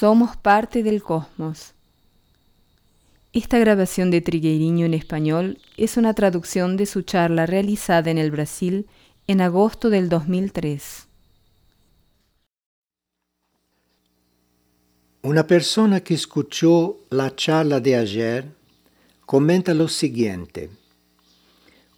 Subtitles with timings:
[0.00, 1.74] Somos parte del cosmos.
[3.34, 8.30] Esta grabación de Trigueirinho en español es una traducción de su charla realizada en el
[8.30, 8.86] Brasil
[9.26, 11.06] en agosto del 2003.
[15.20, 18.50] Una persona que escuchó la charla de ayer
[19.26, 20.70] comenta lo siguiente.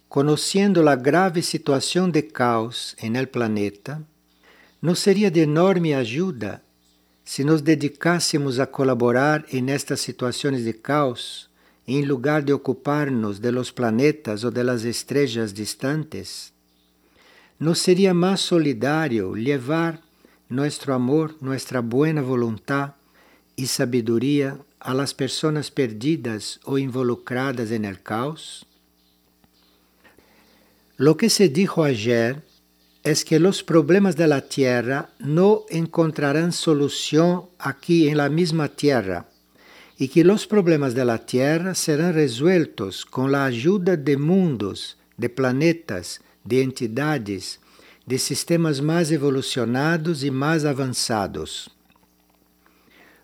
[0.09, 4.01] Conociendo la grave situación de caos en el planeta,
[4.81, 6.62] ¿no sería de enorme ayuda
[7.23, 11.49] si nos dedicásemos a colaborar en estas situaciones de caos
[11.87, 16.53] en lugar de ocuparnos de los planetas o de las estrellas distantes?
[17.59, 20.01] ¿No sería más solidario llevar
[20.49, 22.95] nuestro amor, nuestra buena voluntad
[23.55, 28.65] y sabiduría a las personas perdidas o involucradas en el caos?
[30.97, 32.43] Lo que se dijo ayer
[33.03, 39.27] es que los problemas de la Tierra no encontrarán solución aquí en la misma Tierra
[39.97, 45.29] y que los problemas de la Tierra serán resueltos con la ayuda de mundos, de
[45.29, 47.59] planetas, de entidades,
[48.05, 51.71] de sistemas más evolucionados y más avanzados.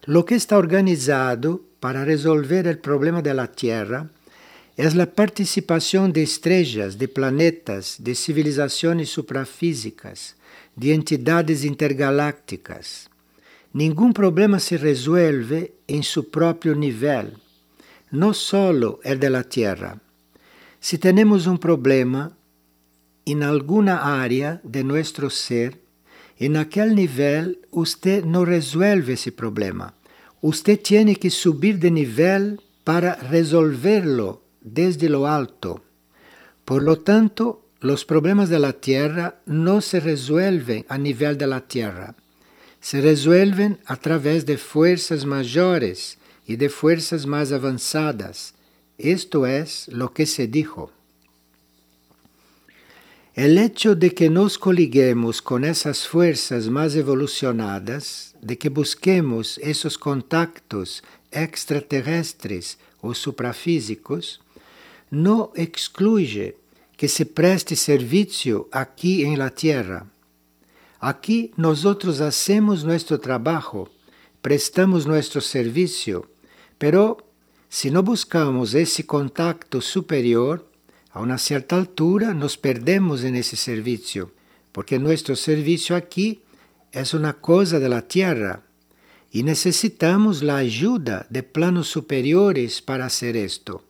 [0.03, 4.09] Lo que está organizado para resolver el problema de la Tierra
[4.79, 10.37] es la participación de estrellas, de planetas, de civilizaciones suprafísicas,
[10.73, 13.09] de entidades intergalácticas.
[13.73, 17.33] Ningún problema se resuelve en su propio nivel,
[18.09, 19.99] no solo el de la Tierra.
[20.79, 22.31] Si tenemos un problema
[23.25, 25.77] en alguna área de nuestro ser,
[26.37, 29.93] en aquel nivel usted no resuelve ese problema.
[30.39, 35.83] Usted tiene que subir de nivel para resolverlo desde lo alto.
[36.65, 41.61] Por lo tanto, los problemas de la Tierra no se resuelven a nivel de la
[41.61, 42.15] Tierra.
[42.81, 48.53] Se resuelven a través de fuerzas mayores y de fuerzas más avanzadas.
[48.97, 50.91] Esto es lo que se dijo.
[53.33, 59.97] El hecho de que nos coliguemos con esas fuerzas más evolucionadas, de que busquemos esos
[59.97, 64.41] contactos extraterrestres o suprafísicos,
[65.09, 66.57] no excluye
[66.97, 70.07] que se preste servicio aquí en la tierra.
[70.99, 73.89] Aquí nosotros hacemos nuestro trabajo,
[74.41, 76.29] prestamos nuestro servicio,
[76.77, 77.17] pero
[77.69, 80.67] si no buscamos ese contacto superior,
[81.11, 84.31] a una cierta altura nos perdemos en ese servicio,
[84.71, 86.41] porque nuestro servicio aquí
[86.91, 88.63] es una cosa de la tierra
[89.31, 93.83] y necesitamos la ayuda de planos superiores para hacer esto.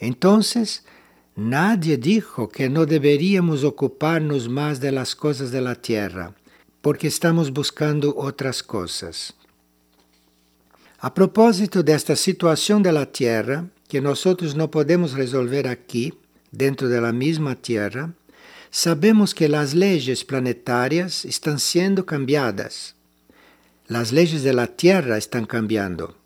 [0.00, 0.82] Entonces,
[1.36, 6.34] nadie dijo que no deberíamos ocuparnos más de las cosas de la tierra,
[6.80, 9.34] porque estamos buscando otras cosas.
[10.98, 14.24] A propósito desta situação da Terra, que nós
[14.54, 16.12] não podemos resolver aqui,
[16.50, 18.12] dentro da mesma Terra,
[18.70, 22.94] sabemos que as leis planetárias estão sendo cambiadas.
[23.88, 26.19] As leis da Terra estão cambiando.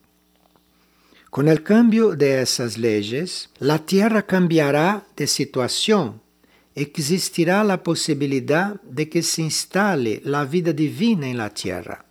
[1.34, 6.20] Com o cambio de essas leis, a Terra cambiará de situação.
[6.76, 12.04] Existirá a possibilidade de que se instale a vida divina em la Terra.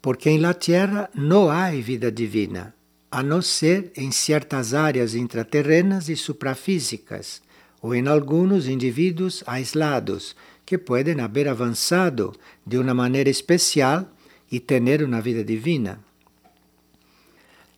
[0.00, 2.74] Porque em la Terra não há vida divina,
[3.10, 7.42] a não ser em certas áreas intraterrenas e suprafísicas,
[7.82, 12.34] ou em alguns indivíduos aislados que podem haver avançado
[12.66, 14.10] de uma maneira especial
[14.50, 16.07] e ter uma vida divina.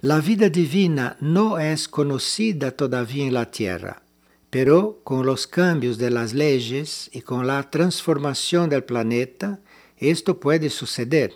[0.02, 4.02] La vida divina no es conocida todavía en la Tierra,
[4.48, 9.60] pero con los cambios de las leyes y con la transformación del planeta,
[9.98, 11.34] esto puede suceder.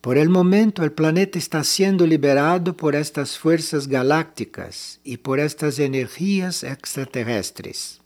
[0.00, 5.80] Por el momento el planeta está siendo liberado por estas fuerzas galácticas y por estas
[5.80, 8.00] energías extraterrestres.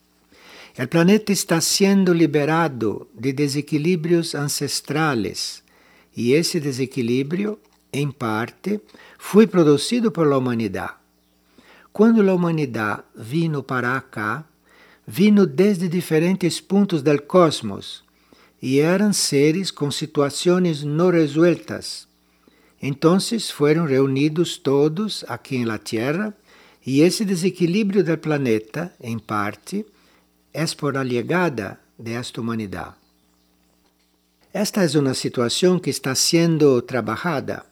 [0.76, 5.62] El planeta está siendo liberado de desequilibrios ancestrales
[6.14, 7.60] y ese desequilibrio
[7.92, 8.80] em parte,
[9.18, 10.94] foi produzido pela humanidade.
[11.92, 14.44] Quando a humanidade vino para cá,
[15.06, 18.02] vino desde diferentes pontos do cosmos
[18.62, 22.08] e eram seres com situações não resueltas.
[22.80, 23.18] Então
[23.52, 26.34] foram reunidos todos aqui na Terra
[26.84, 29.84] e esse desequilíbrio do planeta, em parte,
[30.52, 32.94] é por a chegada desta humanidade.
[34.52, 37.64] Esta é uma situação que está sendo trabalhada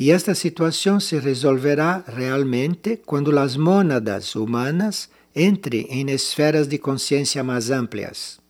[0.00, 7.44] E esta situação se resolverá realmente quando as mônadas humanas entrem em esferas de consciência
[7.44, 8.40] mais amplias.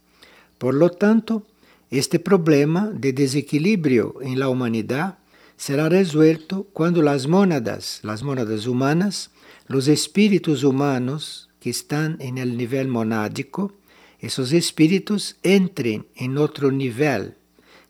[0.60, 1.42] Por lo tanto,
[1.90, 5.16] este problema de desequilíbrio em la humanidade
[5.56, 9.32] será resuelto cuando las mónadas, las mónadas humanas,
[9.66, 13.72] los espíritus humanos que están en el nivel monádico,
[14.20, 17.34] esos espíritus entren en otro nivel,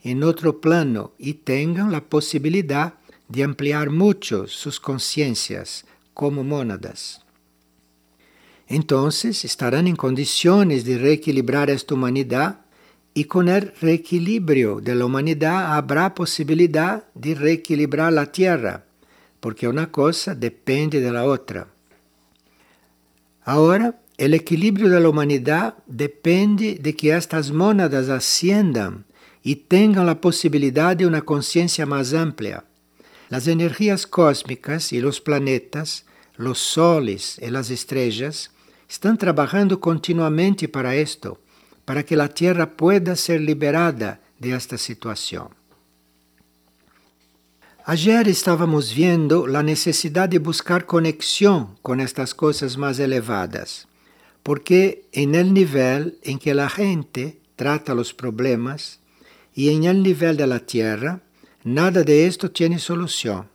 [0.02, 2.94] en otro plano y tengan la posibilidad
[3.30, 7.24] de ampliar mucho sus conciencias como mónadas.
[8.66, 12.60] Entonces estarán en condiciones de reequilibrar esta humanidad
[13.14, 18.84] y con el reequilibrio de la humanidad habrá posibilidad de reequilibrar la tierra,
[19.40, 21.68] porque una cosa depende de la otra.
[23.44, 29.04] Ahora, el equilibrio de la humanidad depende de que estas mónadas asciendan
[29.42, 32.64] y tengan la posibilidad de una conciencia más amplia.
[33.30, 36.04] Las energías cósmicas y los planetas,
[36.36, 38.50] los soles y las estrellas,
[38.88, 41.40] están trabajando continuamente para esto
[41.84, 45.48] para que la tierra pueda ser liberada de esta situación.
[47.84, 53.86] Ayer estábamos viendo la necesidad de buscar conexión con estas cosas más elevadas,
[54.42, 58.98] porque en el nivel en que la gente trata los problemas
[59.54, 61.20] y en el nivel de la tierra,
[61.64, 63.48] nada de esto tiene solución.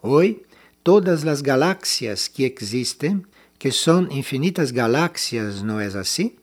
[0.00, 0.42] Hoy,
[0.82, 3.26] todas las galaxias que existen,
[3.58, 6.36] que son infinitas galaxias, ¿no es así?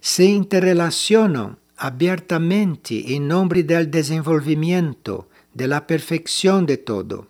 [0.00, 7.26] se interrelacionam abiertamente em nome do desenvolvimento, da perfeição de todo.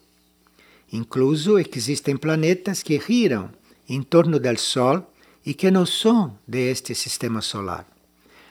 [0.92, 3.50] Incluso existem planetas que giram
[3.88, 5.12] em torno do Sol
[5.44, 7.86] e que não são de este sistema solar.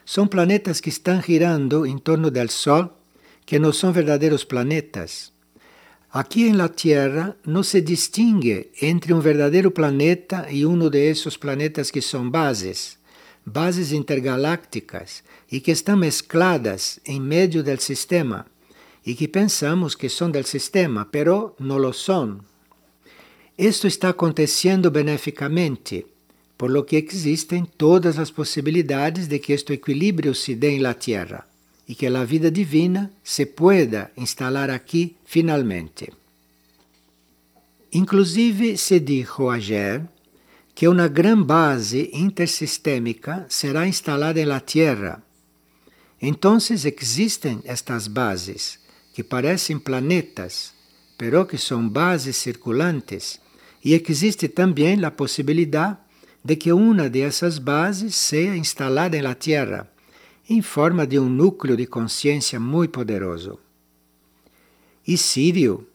[0.06, 2.97] São planetas que estão girando em torno do Sol,
[3.48, 5.32] que não são verdadeiros planetas.
[6.12, 11.36] Aqui em la Tierra não se distingue entre um verdadeiro planeta e um de esses
[11.38, 12.98] planetas que são bases
[13.48, 18.46] bases intergalácticas e que estão mescladas em meio do sistema
[19.06, 22.42] e que pensamos que são do sistema, pero não lo são.
[23.58, 26.06] Isto está acontecendo beneficamente,
[26.58, 31.48] por lo que existem todas as possibilidades de que este equilíbrio se dê la Tierra
[31.88, 36.12] e que a vida divina se pueda instalar aqui finalmente.
[37.94, 40.06] Inclusive se dijo ayer
[40.76, 45.24] que uma grande base intersistémica será instalada na Terra.
[46.22, 48.80] Então existem estas bases
[49.14, 50.74] que parecem planetas,
[51.18, 53.40] pero que são bases circulantes,
[53.84, 55.98] e existe também a possibilidade
[56.44, 59.90] de que uma dessas bases seja instalada na Terra,
[60.50, 63.60] em forma de um núcleo de consciência muito poderoso.
[65.06, 65.88] E Sírio,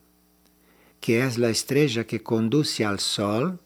[1.01, 3.59] que é a estrela que conduz ao Sol,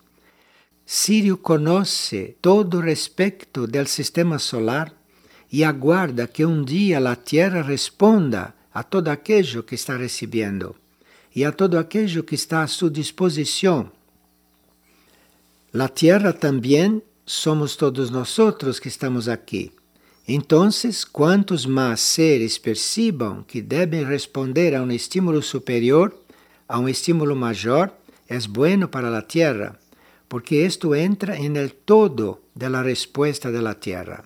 [0.84, 4.92] Sírio conhece todo o respeito do sistema solar
[5.50, 10.76] e aguarda que um dia a Terra responda a todo aquello que está recebendo
[11.34, 13.90] e a todo aquello que está a sua disposição.
[15.72, 18.36] La Terra também somos todos nós
[18.80, 19.72] que estamos aqui.
[20.28, 20.68] Então,
[21.12, 26.14] quantos mais seres percebam que devem responder a um estímulo superior,
[26.68, 27.92] a um estímulo maior,
[28.28, 29.78] é bueno para a Terra
[30.28, 34.24] porque esto entra en el todo de la respuesta de la Tierra.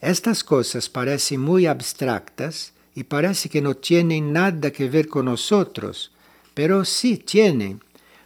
[0.00, 6.12] Estas cosas parecen muy abstractas y parece que no tienen nada que ver con nosotros,
[6.54, 7.80] pero sí tienen,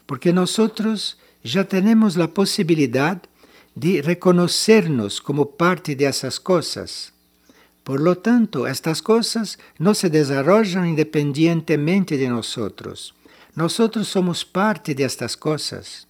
[0.06, 3.22] porque nosotros ya tenemos la posibilidad
[3.76, 7.12] de reconocernos como parte de esas cosas.
[7.84, 13.14] Por lo tanto, estas cosas no se desarrollan independientemente de nosotros.
[13.54, 16.08] Nosotros somos parte de estas cosas.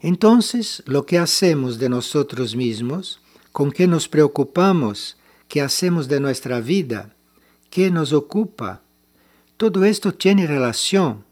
[0.00, 3.20] Entonces, lo que hacemos de nosotros mismos,
[3.52, 5.16] con qué nos preocupamos,
[5.46, 7.14] qué hacemos de nuestra vida,
[7.70, 8.82] qué nos ocupa,
[9.56, 11.24] todo esto tiene relación.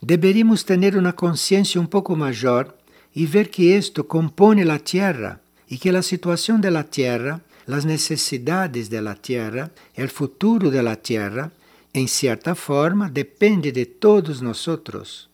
[0.00, 2.78] Deberíamos tener una conciencia un poco mayor
[3.14, 7.86] y ver que esto compone la tierra y que la situación de la tierra, las
[7.86, 11.52] necesidades de la tierra, el futuro de la tierra,
[11.92, 15.30] en cierta forma depende de todos nosotros.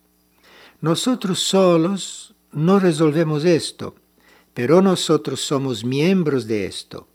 [0.83, 3.95] Nosotros solos no resolvemos esto,
[4.53, 7.09] pero nosotros somos miembros de esto.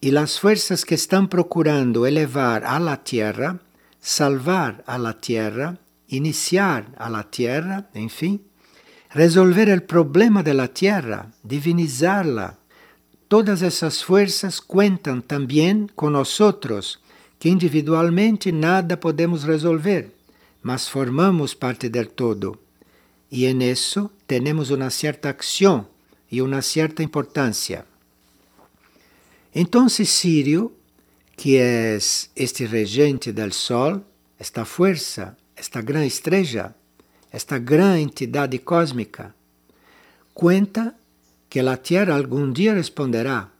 [0.00, 3.60] Y las fuerzas que están procurando elevar a la tierra,
[4.00, 5.78] salvar a la tierra,
[6.08, 8.42] iniciar a la tierra, en fin,
[9.14, 12.58] resolver el problema de la tierra, divinizarla.
[13.28, 17.00] Todas esas fuerzas cuentan también con nosotros,
[17.38, 20.14] que individualmente nada podemos resolver,
[20.62, 22.58] mas formamos parte del todo.
[23.30, 25.88] Y en eso tenemos una cierta acción
[26.30, 27.86] y una cierta importancia.
[29.54, 30.72] Entonces Sirio,
[31.36, 34.04] que es este regente del Sol,
[34.38, 36.74] esta fuerza, esta gran estrella,
[37.32, 39.34] esta gran entidade cósmica,
[40.34, 40.96] cuenta
[41.48, 43.50] que la Tierra algún día responderá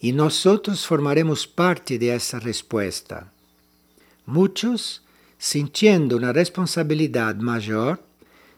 [0.00, 3.30] y nosotros formaremos parte de esa respuesta.
[4.24, 5.02] Muchos,
[5.38, 8.02] sintiendo una responsabilidad mayor,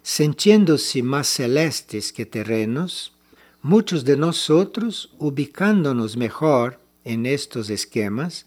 [0.03, 3.13] sintiéndose más celestes que terrenos,
[3.61, 8.47] muchos de nosotros, ubicándonos mejor en estos esquemas,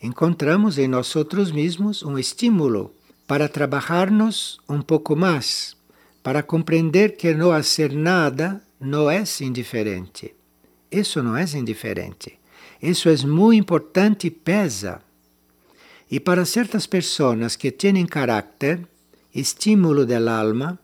[0.00, 2.92] encontramos en nosotros mismos un estímulo
[3.26, 5.76] para trabajarnos un poco más,
[6.22, 10.34] para comprender que no hacer nada no es indiferente.
[10.90, 12.38] Eso no es indiferente.
[12.80, 15.02] Eso es muy importante y pesa.
[16.08, 18.86] Y para ciertas personas que tienen carácter,
[19.32, 20.78] estímulo del alma,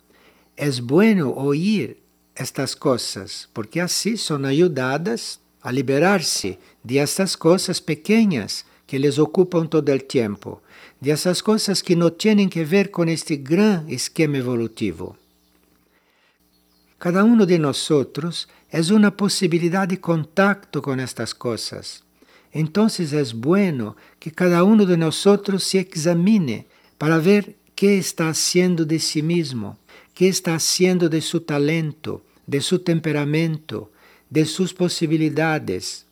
[0.57, 2.01] es bueno oír
[2.35, 9.69] estas cosas, porque así son ayudadas a liberarse de estas cosas pequeñas que les ocupan
[9.69, 10.63] todo el tiempo,
[11.01, 15.17] de esas cosas que no tienen que ver con este gran esquema evolutivo.
[16.99, 22.05] Cada uno de nosotros es una posibilidad de contacto con estas cosas.
[22.53, 26.67] Entonces es bueno que cada uno de nosotros se examine
[26.99, 29.79] para ver qué está haciendo de sí mismo,
[30.13, 33.91] qué está haciendo de su talento, de su temperamento,
[34.29, 36.05] de sus posibilidades.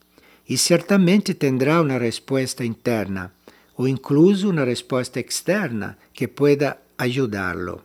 [0.47, 3.33] Y ciertamente tendrá una respuesta interna
[3.81, 7.85] o incluso una respuesta externa que pueda ayudarlo.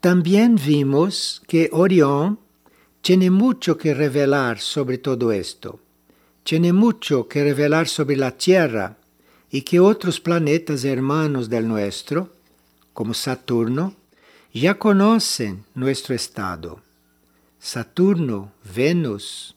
[0.00, 2.38] También vimos que Orión
[3.02, 5.80] tiene mucho que revelar sobre todo esto.
[6.44, 8.96] Tiene mucho que revelar sobre la Tierra
[9.50, 12.32] y que otros planetas hermanos del nuestro,
[12.92, 13.96] como Saturno,
[14.54, 16.80] ya conocen nuestro estado.
[17.58, 19.56] Saturno, Venus,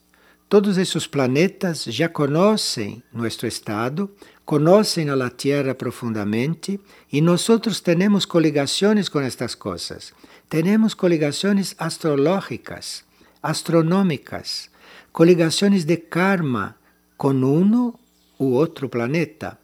[0.53, 4.11] todos esos planetas ya conocen nuestro estado,
[4.45, 6.79] conocen a la Tierra profundamente
[7.09, 10.13] y nosotros tenemos coligaciones con estas cosas.
[10.49, 13.03] Tenemos coligaciones astrológicas,
[13.41, 14.69] astronómicas,
[15.11, 16.77] coligaciones de karma
[17.17, 17.99] con uno
[18.37, 19.59] u otro planeta.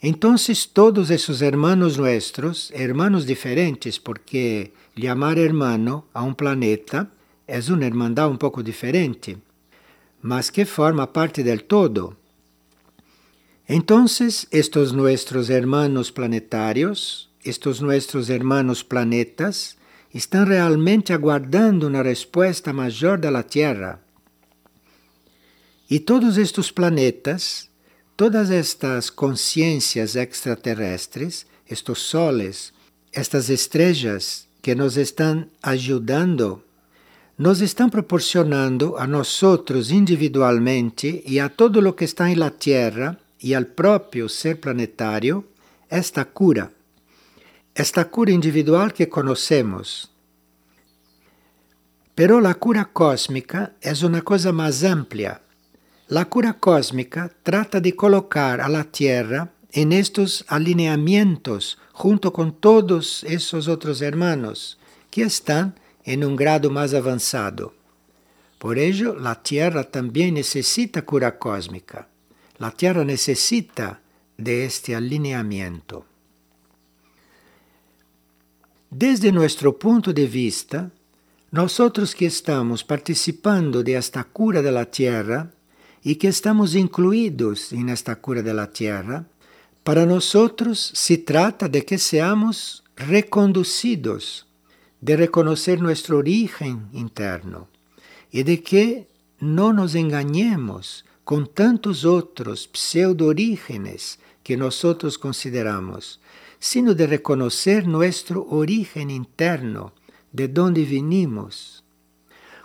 [0.00, 7.12] Entonces todos esos hermanos nuestros, hermanos diferentes, porque llamar hermano a un planeta
[7.46, 9.38] es una hermandad un poco diferente,
[10.24, 12.16] mas que forma parte del todo.
[13.68, 19.76] Entonces estos nuestros hermanos planetarios, estos nuestros hermanos planetas,
[20.14, 24.00] estão realmente aguardando uma resposta maior da Terra.
[25.90, 27.68] E todos estes planetas,
[28.16, 32.72] todas estas consciências extraterrestres, estes soles,
[33.12, 36.62] estas estrelas que nos estão ajudando,
[37.36, 39.42] nos estão proporcionando a nós
[39.90, 45.44] individualmente e a todo o que está na Terra e ao próprio ser planetário
[45.90, 46.70] esta cura
[47.74, 50.10] esta cura individual que conocemos.
[52.14, 55.40] Pero la cura cósmica es una cosa más amplia.
[56.06, 63.24] La cura cósmica trata de colocar a la Tierra en estos alineamientos junto con todos
[63.24, 64.78] esos otros hermanos
[65.10, 65.74] que están
[66.04, 67.74] en un grado más avanzado.
[68.58, 72.08] Por ello, la Tierra también necesita cura cósmica.
[72.58, 74.00] La Tierra necesita
[74.36, 76.06] de este alineamiento.
[78.90, 80.90] Desde nuestro punto de vista,
[81.50, 85.50] nosotros que estamos participando de esta cura de la tierra
[86.02, 89.24] y que estamos incluidos en esta cura de la tierra,
[89.82, 94.46] para nosotros se trata de que seamos reconducidos,
[95.04, 97.68] de reconocer nuestro origen interno
[98.32, 99.06] y de que
[99.38, 106.20] no nos engañemos con tantos otros pseudo-orígenes que nosotros consideramos,
[106.58, 109.92] sino de reconocer nuestro origen interno,
[110.32, 111.84] de dónde vinimos.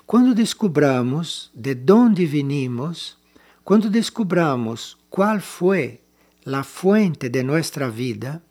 [0.06, 3.18] Quando descubramos de dónde vinimos,
[3.66, 6.00] quando descubramos qual foi
[6.46, 8.42] a fuente de nossa vida,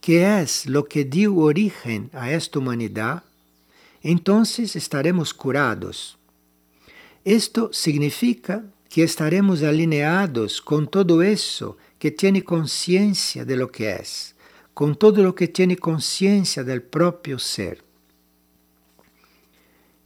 [0.00, 3.22] que é lo que dio origen a esta humanidade,
[4.02, 6.16] então estaremos curados.
[7.24, 14.02] Isto significa que estaremos alineados com todo isso que tem consciência de lo que é
[14.72, 17.84] con todo lo que tiene conciencia del propio ser.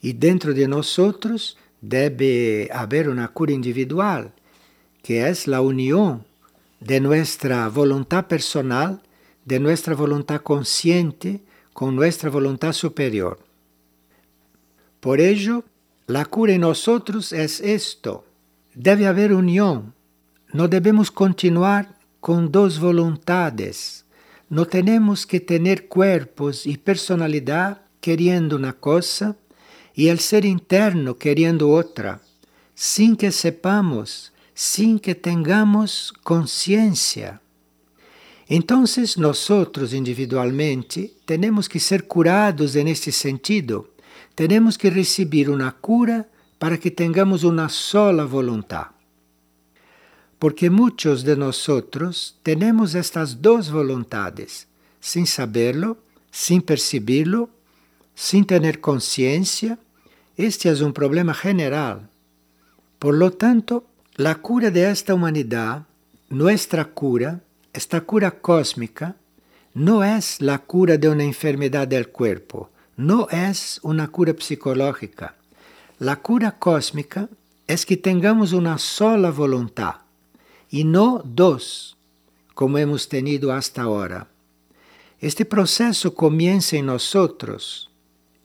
[0.03, 4.33] Y dentro de nosotros debe haber una cura individual,
[5.03, 6.25] que es la unión
[6.81, 9.01] de nuestra voluntad personal,
[9.45, 13.39] de nuestra voluntad consciente con nuestra voluntad superior.
[15.01, 15.65] Por ello,
[16.07, 18.25] la cura en nosotros es esto.
[18.75, 19.95] Debe haber unión.
[20.53, 24.05] No debemos continuar con dos voluntades.
[24.49, 29.37] No tenemos que tener cuerpos y personalidad queriendo una cosa
[29.95, 32.21] y el ser interno queriendo otra,
[32.75, 37.41] sin que sepamos, sin que tengamos conciencia.
[38.49, 43.89] Entonces nosotros individualmente tenemos que ser curados en este sentido.
[44.35, 48.89] Tenemos que recibir una cura para que tengamos una sola voluntad.
[50.39, 54.67] Porque muchos de nosotros tenemos estas dos voluntades,
[55.01, 55.97] sin saberlo,
[56.31, 57.49] sin percibirlo,
[58.15, 59.79] sin tener conciencia.
[60.37, 62.11] Este es un problema general.
[62.99, 63.87] Por lo tanto,
[64.17, 65.87] la cura de esta humanidad,
[66.29, 67.41] nuestra cura,
[67.75, 69.17] esta cura cósmica,
[69.75, 75.35] no es la cura de una enfermedad del cuerpo, no es una cura psicológica.
[75.99, 77.29] La cura cósmica
[77.67, 79.97] es que tengamos una sola voluntad
[80.71, 81.97] y no dos,
[82.55, 84.29] como hemos tenido hasta ahora.
[85.21, 87.91] Este proceso comienza en nosotros.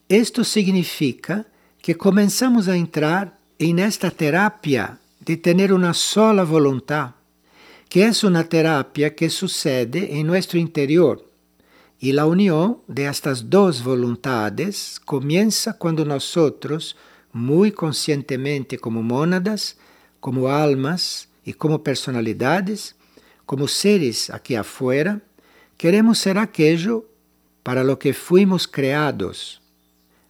[0.08, 1.46] Esto significa
[1.82, 7.12] que comenzamos a entrar en esta terapia de tener una sola voluntad
[7.90, 11.26] que es una terapia que sucede en nuestro interior.
[12.00, 16.96] Y la unión de estas dos voluntades comienza cuando nosotros,
[17.34, 19.78] muy conscientemente como mónadas,
[20.20, 22.96] como almas y como personalidades,
[23.46, 25.22] como seres aquí afuera,
[25.76, 27.06] queremos ser aquello
[27.64, 29.62] para lo que fuimos creados.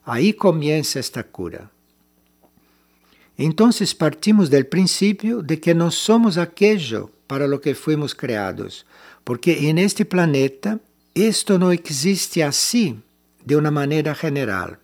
[0.05, 1.69] Ahí comienza esta cura.
[3.39, 8.86] Entonces partimos del principio de que no somos aquello para lo que fuimos creados,
[9.24, 10.81] porque en este planeta
[11.15, 13.00] esto no existe así
[13.46, 14.79] de una manera general.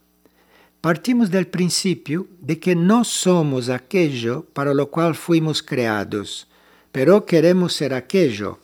[0.79, 6.47] Partimos del principio de que no somos aquello para lo cual fuimos creados,
[6.93, 8.59] pero queremos ser aquello.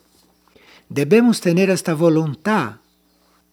[0.88, 2.76] Debemos tener esta voluntad,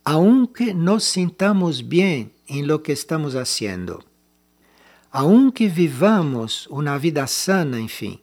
[0.06, 4.09] aunque nos sintamos bien en lo que estamos haciendo.
[5.12, 8.22] Aunque vivamos una vida sana, en fin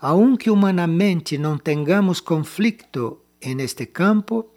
[0.00, 4.50] aunque humanamente não tengamos conflito en este campo,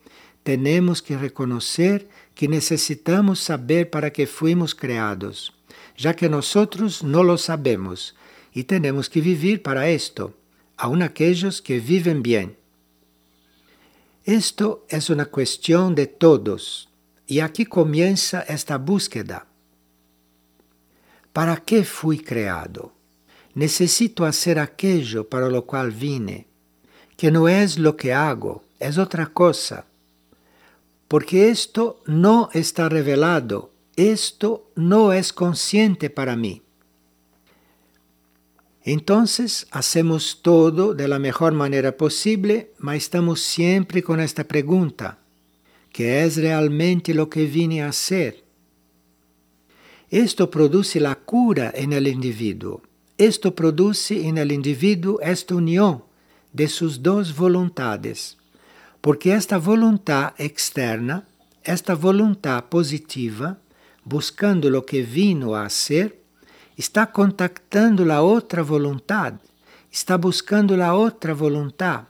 [0.44, 5.54] temos que reconocer que necessitamos saber para que fuimos creados,
[5.98, 6.54] já que nós
[7.04, 8.16] não lo sabemos
[8.56, 10.34] e temos que vivir para esto,
[10.78, 12.56] aun aquellos que viven bien.
[14.26, 16.88] Esto es una cuestión de todos
[17.28, 19.46] y aquí comienza esta búsqueda.
[21.34, 22.94] ¿Para qué fui creado?
[23.56, 26.48] necesito hacer aquello para lo cual vine,
[27.18, 29.86] que no es lo que hago, es otra cosa.
[31.08, 36.62] Porque esto no está revelado, esto no es consciente para mí.
[38.86, 45.20] Entonces hacemos todo de la mejor manera posible, mas estamos siempre con esta pregunta,
[45.92, 48.43] ¿qué es realmente lo que vine a hacer?
[50.14, 52.82] Esto produce la cura en el individuo
[53.18, 56.04] esto produce en el individuo esta unión
[56.52, 58.38] de sus dos voluntades,
[59.02, 61.28] porque esta voluntad externa,
[61.64, 63.60] esta voluntad positiva,
[64.04, 66.22] buscando lo que vino a ser,
[66.76, 69.36] está contactando la otra voluntad,
[69.92, 72.06] está buscando la otra voluntad,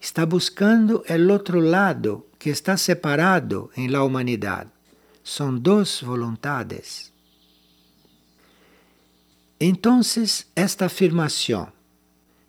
[0.00, 4.68] está buscando el otro lado que está separado en la humanidad.
[5.22, 7.12] Son dos voluntades.
[9.60, 11.72] Entonces, esta afirmación,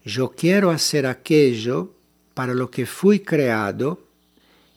[0.06, 1.94] yo quiero hacer aquello
[2.36, 4.00] para lo que fui creado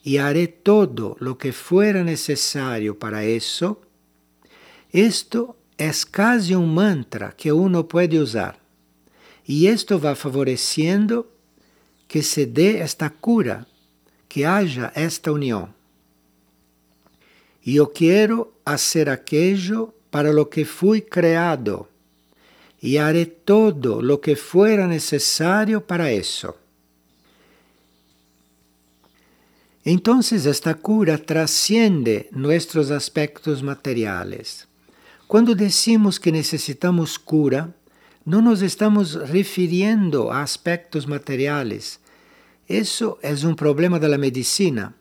[0.03, 3.81] y haré todo lo que fuera necesario para eso,
[4.91, 8.59] esto es casi un mantra que uno puede usar.
[9.45, 11.31] Y esto va favoreciendo
[12.07, 13.67] que se dé esta cura,
[14.27, 15.73] que haya esta unión.
[17.63, 21.92] Yo quiero hacer aquello para lo que fui creado
[22.83, 26.57] y haré todo lo que fuera necesario para eso.
[29.85, 34.67] Entonces esta cura trasciende nuestros aspectos materiales.
[35.27, 37.73] Cuando decimos que necesitamos cura,
[38.25, 42.01] no nos estamos refiriendo a aspectos materiales.
[42.67, 44.93] Eso es un problema de la medicina.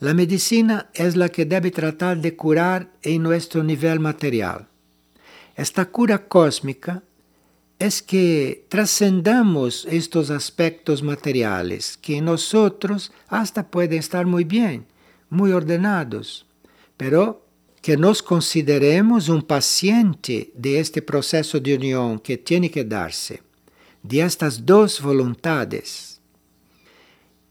[0.00, 4.66] La medicina es la que debe tratar de curar en nuestro nivel material.
[5.54, 7.02] Esta cura cósmica
[7.78, 14.86] es que trascendamos estos aspectos materiales que en nosotros hasta pueden estar muy bien,
[15.28, 16.46] muy ordenados,
[16.96, 17.44] pero
[17.82, 23.42] que nos consideremos un paciente de este proceso de unión que tiene que darse,
[24.02, 26.20] de estas dos voluntades.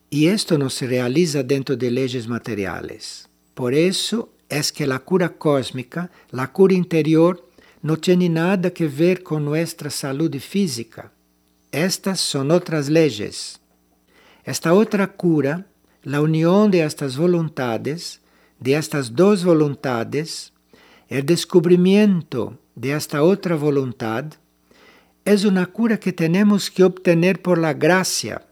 [0.09, 3.29] Y esto no se realiza dentro de leyes materiales.
[3.53, 7.42] Por eso es que la cura cósmica, la cura interior,
[7.83, 11.11] no tiene nada que ver con nuestra salud física.
[11.71, 13.59] Estas son otras leyes.
[14.45, 15.67] Esta otra cura,
[16.01, 18.21] la unión de estas voluntades,
[18.59, 20.53] de estas dos voluntades,
[21.09, 24.25] el descubrimiento de esta otra voluntad,
[25.25, 28.45] es una cura que tenemos que obtener por la gracia.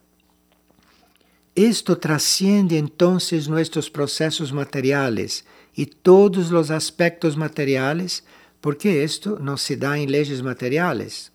[1.56, 8.26] Esto trasciende entonces nuestros procesos materiales y todos los aspectos materiales,
[8.62, 11.32] porque esto no se da en leyes materiales.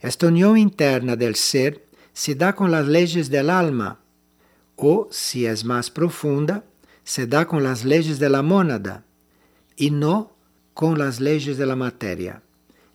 [0.00, 4.00] Esta unión interna del ser se da con las leyes del alma,
[4.76, 6.64] o, si es más profunda,
[7.04, 9.04] se da con las leyes de la mónada,
[9.76, 10.32] y no
[10.74, 12.42] con las leyes de la materia,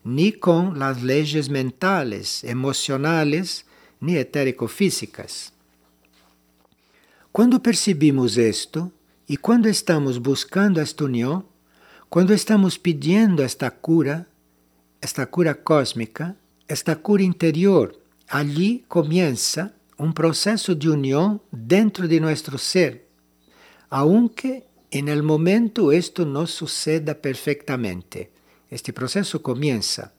[0.03, 3.65] ni con las leyes mentales, emocionales,
[3.99, 5.53] ni etérico-físicas.
[7.31, 8.91] Quando percebimos isto,
[9.29, 11.45] e quando estamos buscando esta união,
[12.09, 14.27] quando estamos pedindo esta cura,
[15.01, 17.95] esta cura cósmica, esta cura interior,
[18.29, 23.07] ali começa um processo de união dentro de nosso ser,
[23.89, 28.31] aunque en el momento esto no suceda perfectamente.
[28.71, 30.13] Este processo começa.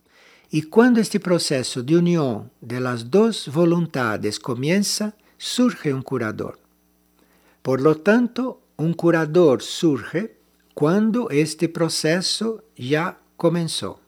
[0.51, 6.57] E quando este processo de união de las dos voluntades começa, surge um curador.
[7.61, 10.38] Por lo tanto, um curador surge
[10.79, 13.99] quando este processo já começou.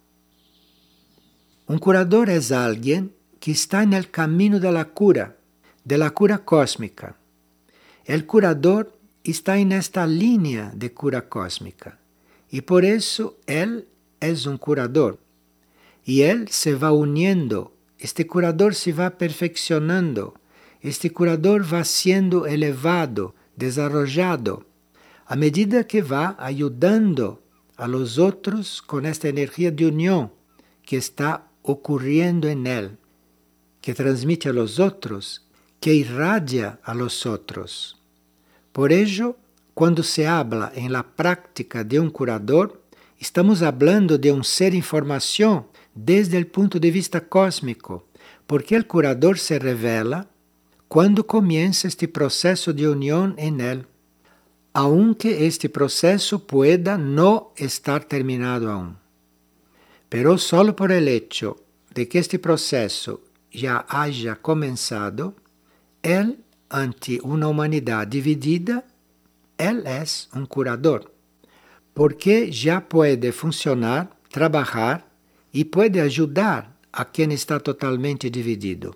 [1.68, 5.38] Um curador é alguém que está no caminho da cura,
[5.84, 7.18] da cura cósmica.
[8.06, 12.00] El curador está en esta línea de cura cósmica
[12.50, 13.90] y por eso Él
[14.22, 15.20] es un curador.
[16.06, 20.36] Y Él se va uniendo, este curador se va perfeccionando,
[20.80, 24.71] este curador va siendo elevado, desarrollado,
[25.32, 27.42] a medida que va ayudando
[27.78, 30.34] a los otros con esta energía de unión
[30.84, 32.98] que está ocurriendo en Él,
[33.80, 35.48] que transmite a los otros,
[35.80, 37.98] que irradia a los otros.
[38.74, 39.38] Por ello,
[39.74, 42.82] quando se habla em la prática de um curador,
[43.18, 48.06] estamos hablando de um ser em formação desde o ponto de vista cósmico,
[48.46, 50.28] porque o curador se revela
[50.90, 53.86] quando começa este processo de união em ele,
[54.74, 58.96] aunque este processo pueda não estar terminado aún.
[60.10, 61.58] Pero solo por el hecho
[61.94, 65.36] de que este processo já haya comenzado,
[66.02, 66.38] ele
[66.70, 68.84] ante uma humanidade dividida,
[69.58, 70.04] Ele é
[70.36, 71.12] um curador,
[71.94, 75.06] porque já pode funcionar, trabalhar
[75.54, 78.96] e pode ajudar a quem está totalmente dividido.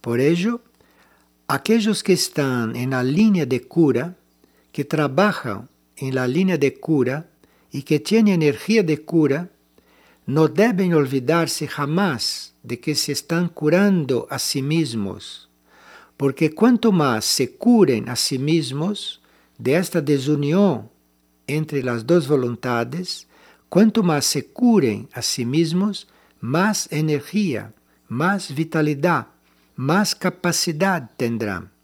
[0.00, 0.60] Por ello,
[1.46, 4.16] aqueles que estão na linha de cura,
[4.76, 5.58] que trabalham
[5.96, 7.16] em la linha de cura
[7.72, 9.40] e que têm energia de cura,
[10.26, 15.46] não devem olvidar-se jamás de que se estão curando a si mesmos
[16.16, 19.20] porque quanto mais se curen a si mesmos
[19.58, 20.88] de esta desunião
[21.46, 23.26] entre as duas voluntades,
[23.68, 26.06] quanto mais se curen a si mesmos,
[26.40, 27.72] mais energia,
[28.08, 29.28] mais vitalidade,
[29.76, 31.75] mais capacidade tendrão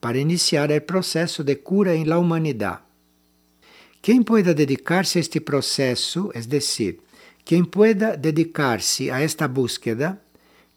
[0.00, 2.80] para iniciar o processo de cura em la humanidade.
[4.02, 7.00] Quem pueda dedicar-se a este processo, es decir,
[7.44, 10.18] quem pueda dedicar-se a esta búsqueda,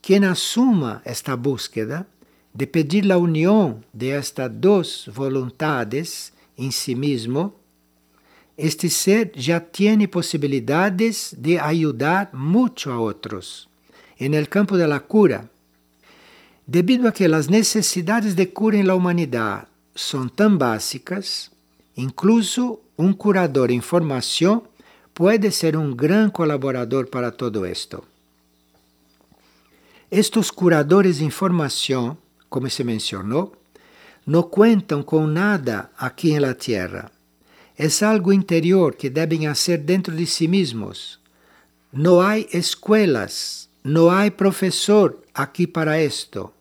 [0.02, 2.06] quem assuma esta búsqueda,
[2.54, 7.56] de pedir la unión de estas dos voluntades en sí mismo,
[8.58, 13.70] este ser ya tiene posibilidades de ayudar mucho a otros
[14.18, 15.50] en el campo de la cura.
[16.66, 21.52] Debido a que las necesidades de cura en la humanidad son tan básicas,
[21.96, 24.64] incluso un curador en formación
[25.14, 28.06] puede ser un gran colaborador para todo esto.
[30.10, 32.18] Estos curadores en formación
[32.54, 33.52] como se mencionou,
[34.28, 37.12] não contam com nada aqui na Terra.
[37.76, 41.20] É algo interior que devem fazer dentro de si mesmos.
[41.92, 46.53] Não há escolas, não há professor aqui para isto,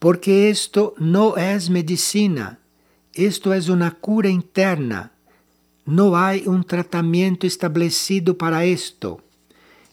[0.00, 2.58] porque isto não é medicina,
[3.16, 5.10] isto é uma cura interna.
[5.86, 9.20] Não há um tratamento estabelecido para isto.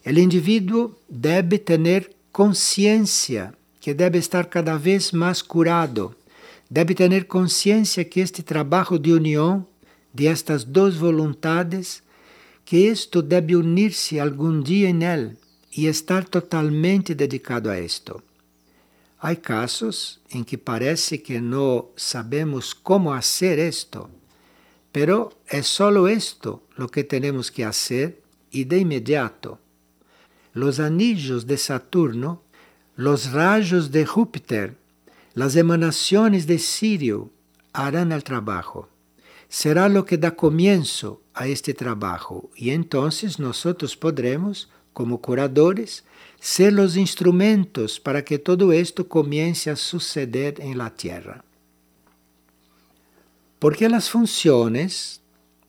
[0.05, 6.13] O indivíduo deve ter consciência que deve estar cada vez mais curado,
[6.69, 9.65] deve ter consciência que este trabalho de união
[10.13, 12.01] de estas duas voluntades,
[12.63, 15.37] que isto deve unir-se algum dia em ele
[15.75, 18.21] e estar totalmente dedicado a isto.
[19.19, 24.09] Há casos em que parece que não sabemos como fazer isto,
[24.91, 29.57] pero é solo esto lo que temos que fazer e de imediato.
[30.53, 32.41] Los anillos de Saturno,
[32.95, 34.77] los rayos de Júpiter,
[35.33, 37.29] las emanaciones de Sirio
[37.73, 38.87] harán el trabajo.
[39.49, 46.05] Será lo que da comienzo a este trabajo y entonces nosotros podremos, como curadores,
[46.39, 51.43] ser los instrumentos para que todo esto comience a suceder en la Tierra.
[53.59, 55.21] Porque las funciones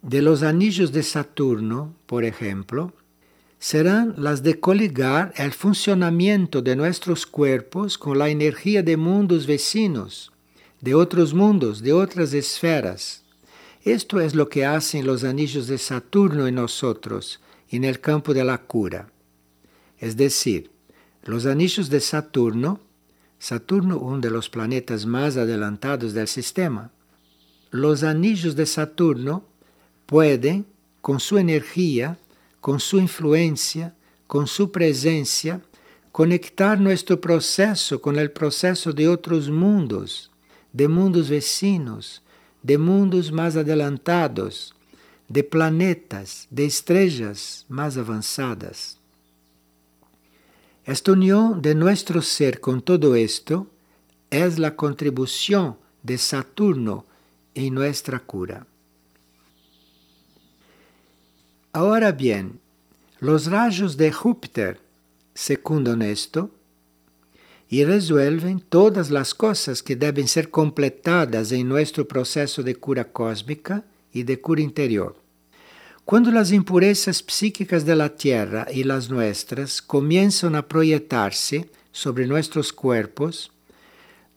[0.02, 2.92] de los anillos de Saturno, por ejemplo,
[3.58, 10.32] serán las de coligar el funcionamiento de nuestros cuerpos con la energía de mundos vecinos,
[10.80, 13.24] de otros mundos, de otras esferas.
[13.82, 18.44] Esto es lo que hacen los anillos de Saturno en nosotros, en el campo de
[18.44, 19.08] la cura.
[19.98, 20.70] Es decir,
[21.24, 22.80] los anillos de Saturno,
[23.38, 26.90] Saturno uno de los planetas más adelantados del sistema,
[27.70, 29.44] los anillos de Saturno
[30.06, 30.66] pueden,
[31.00, 32.18] con su energía,
[32.60, 33.94] con su influencia,
[34.26, 35.60] con su presencia,
[36.12, 40.30] conectar nuestro proceso con el proceso de otros mundos,
[40.72, 42.22] de mundos vecinos,
[42.62, 44.74] de mundos más adelantados,
[45.28, 48.95] de planetas, de estrellas más avanzadas.
[50.86, 53.66] Esta unión de nuestro ser con todo esto
[54.30, 57.04] es la contribución de Saturno
[57.56, 58.68] en nuestra cura.
[61.72, 62.60] Ahora bien,
[63.18, 64.78] los rayos de Júpiter
[65.34, 66.52] secundan esto
[67.68, 73.84] y resuelven todas las cosas que deben ser completadas en nuestro proceso de cura cósmica
[74.12, 75.25] y de cura interior.
[76.06, 82.72] Cuando las impurezas psíquicas de la Tierra y las nuestras comienzan a proyectarse sobre nuestros
[82.72, 83.50] cuerpos,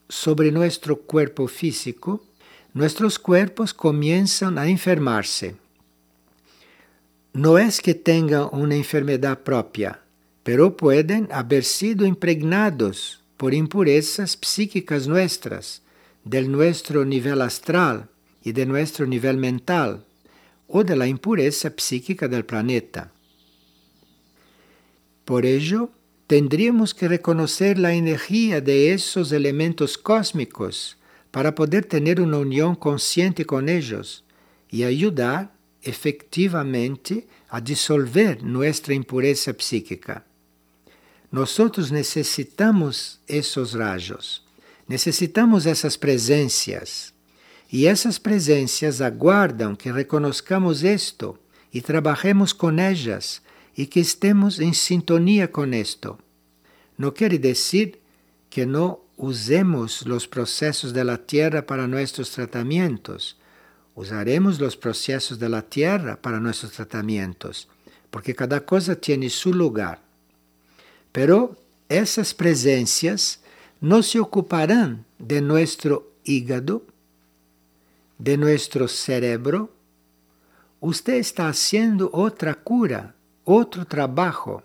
[0.08, 2.26] sobre nuestro cuerpo físico,
[2.74, 5.58] nuestros cuerpos comienzan a enfermarse.
[7.34, 10.00] No es que tengan una enfermedad propia,
[10.42, 15.84] pero pueden haber sido impregnados por impurezas psíquicas nuestras,
[16.24, 18.10] del nuestro nivel astral
[18.44, 20.04] y de nuestro nivel mental,
[20.70, 23.12] o de la impureza psíquica del planeta.
[25.26, 25.92] Por ello,
[26.28, 30.98] tendríamos que reconocer la energía de esos elementos cósmicos
[31.32, 34.24] para poder tener una unión consciente con ellos
[34.70, 35.52] y ayudar
[35.82, 40.26] efectivamente a disolver nuestra impureza psíquica.
[41.32, 44.46] Nosotros necesitamos esos rayos,
[44.88, 47.14] necesitamos essas presencias.
[47.72, 51.38] E essas presencias aguardam que reconozcamos isto
[51.74, 53.42] e trabalhemos com elas
[53.78, 56.18] e que estemos em sintonia com isto.
[56.98, 58.02] Não quer dizer
[58.50, 63.40] que não usemos os processos da Terra para nossos tratamentos,
[64.00, 67.68] Usaremos los procesos de la tierra para nuestros tratamientos,
[68.10, 70.00] porque cada cosa tiene su lugar.
[71.12, 71.58] Pero
[71.90, 73.42] esas presencias
[73.82, 76.86] no se ocuparán de nuestro hígado,
[78.20, 79.72] de nuestro cerebro.
[80.80, 84.62] Usted está haciendo otra cura, otro trabajo.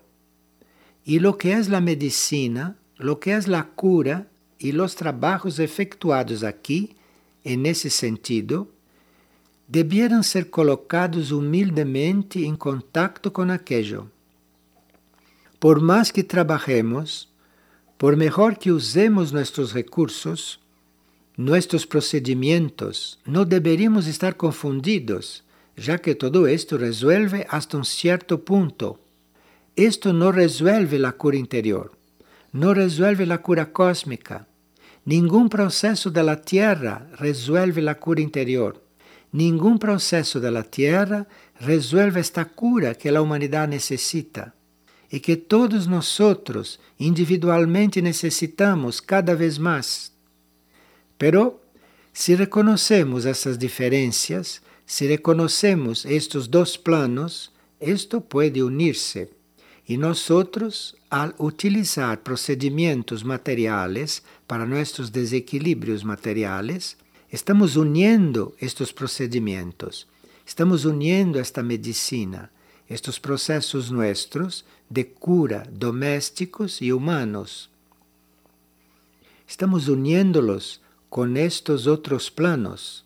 [1.03, 4.27] Y lo que es la medicina, lo que es la cura
[4.59, 6.95] y los trabajos efectuados aquí,
[7.43, 8.69] en ese sentido,
[9.67, 14.09] debieran ser colocados humildemente em contacto com aquello.
[15.59, 17.27] Por mais que trabajemos,
[17.97, 20.59] por mejor que usemos nuestros recursos,
[21.37, 25.43] nuestros procedimientos, no deberíamos estar confundidos,
[25.75, 28.99] ya que todo esto resuelve hasta un cierto punto.
[29.75, 31.91] Esto no resuelve la cura interior,
[32.51, 34.47] no resuelve la cura cósmica.
[35.03, 38.85] Ningún proceso de la tierra resuelve la cura interior.
[39.35, 41.27] Ningún proceso de la Tierra
[41.59, 44.55] resuelve esta cura que la humanidad necesita
[45.09, 50.14] y que todos nosotros individualmente necesitamos cada vez más.
[51.17, 51.61] Pero
[52.13, 59.29] si reconocemos esas diferencias, si reconocemos estos dos planos, esto puede unirse.
[59.87, 66.97] Y nosotros, al utilizar procedimientos materiales para nuestros desequilibrios materiales,
[67.35, 70.07] Estamos uniendo estes procedimentos,
[70.47, 72.49] estamos uniendo esta medicina,
[72.87, 77.69] estes processos nossos de cura domésticos e humanos.
[79.49, 80.79] Estamos uniéndolos
[81.15, 83.05] com estes outros planos.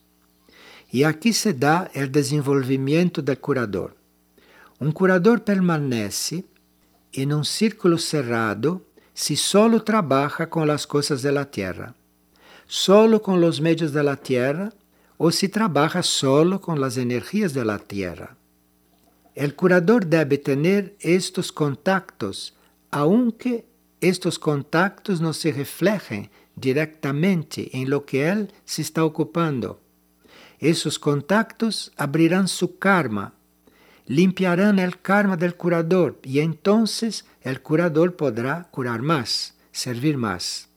[0.92, 3.94] E aqui se dá o desenvolvimento do curador.
[4.82, 6.44] Um curador permanece
[7.14, 8.82] em um círculo cerrado,
[9.14, 11.94] si solo trabaja con las cosas de la tierra,
[12.66, 14.74] solo con los medios de la tierra
[15.16, 18.36] o si trabaja solo con las energías de la tierra.
[19.36, 22.56] El curador debe tener estos contactos,
[22.90, 23.68] aunque
[24.02, 29.82] estos contactos no se reflejen directamente en lo que él se está ocupando.
[30.60, 33.34] Esos contactos abrirán su karma,
[34.06, 40.68] limpiarán el karma del curador y entonces el curador podrá curar más, servir más.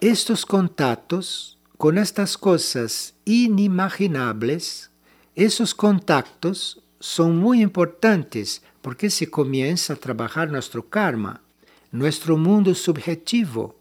[0.00, 4.90] Estos contactos con estas cosas inimaginables,
[5.34, 11.42] esos contactos son muy importantes porque se comienza a trabajar nuestro karma,
[11.92, 13.76] nuestro mundo subjetivo,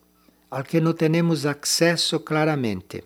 [0.50, 3.06] al que no tenemos acceso claramente.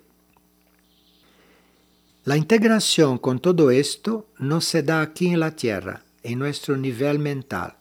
[2.26, 7.20] La integración con todo esto no se da aquí en la Tierra, en nuestro nivel
[7.20, 7.76] mental,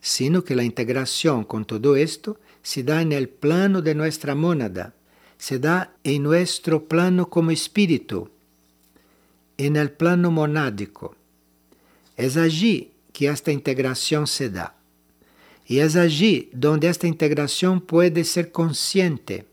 [0.00, 4.92] sino que la integración con todo esto se da en el plano de nuestra mónada,
[5.38, 8.28] se da en nuestro plano como espíritu,
[9.56, 11.16] en el plano monádico.
[12.18, 14.77] Es allí que esta integración se da.
[15.68, 19.44] Y es allí donde esta integración puede ser consciente.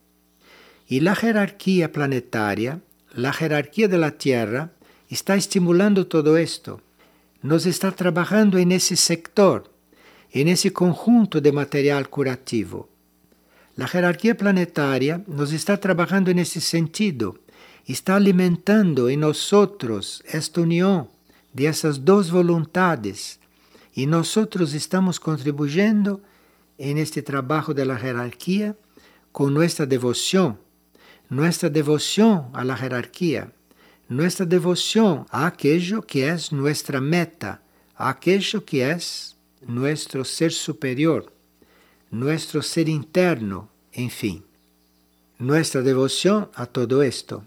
[0.88, 2.80] Y la jerarquía planetaria,
[3.13, 4.71] la jerarquía de la Tierra,
[5.10, 6.82] está estimulando todo esto.
[7.41, 9.69] Nos está trabajando en ese sector,
[10.32, 12.88] en ese conjunto de material curativo.
[13.75, 17.39] La jerarquía planetaria nos está trabajando en ese sentido,
[17.86, 21.10] está alimentando en nosotros esta unión
[21.51, 23.41] de esas dos voluntades
[23.95, 26.21] y nosotros estamos contribuyendo
[26.77, 28.75] en este trabajo de la jerarquía
[29.31, 30.60] con nuestra devoción,
[31.29, 33.51] nuestra devoción a la jerarquía,
[34.08, 37.62] nuestra devoción a aquello que es nuestra meta,
[37.95, 41.34] a aquello que es nuestro ser superior
[42.15, 44.43] nuestro ser interno, en fin,
[45.38, 47.43] nuestra devoción a todo esto.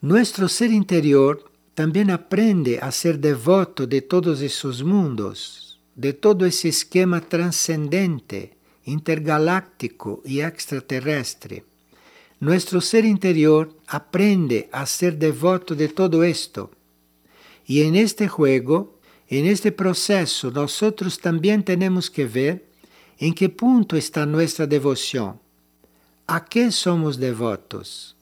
[0.00, 6.70] Nuestro ser interior también aprende a ser devoto de todos esos mundos, de todo ese
[6.70, 11.64] esquema trascendente, intergaláctico y extraterrestre.
[12.40, 16.70] Nuestro ser interior aprende a ser devoto de todo esto.
[17.66, 18.96] Y en este juego
[19.28, 22.64] En este proceso nosotros también tenemos que ver
[23.18, 25.40] en qué punto está nuestra devoción,
[26.28, 28.14] a qué somos devotos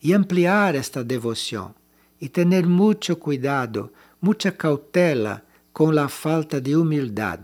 [0.00, 1.74] y ampliar esta devoción
[2.24, 7.40] y tener mucho cuidado, mucha cautela con la falta de humildad,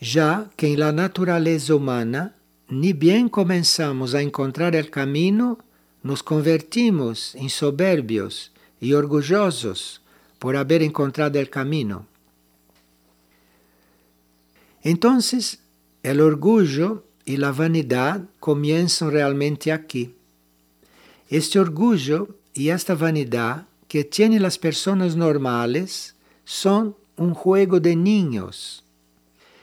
[0.00, 2.34] ya que en la naturaleza humana
[2.68, 5.58] ni bien comenzamos a encontrar el camino,
[6.02, 10.00] nos convertimos en soberbios y orgullosos
[10.38, 12.06] por haber encontrado el camino.
[14.82, 15.58] Entonces,
[16.02, 20.14] el orgullo y la vanidad comienzan realmente aquí.
[21.28, 28.84] Este orgullo y esta vanidad que tienen las personas normales son un juego de niños.